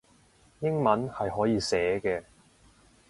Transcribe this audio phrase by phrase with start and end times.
[0.61, 2.23] 英文係可以寫嘅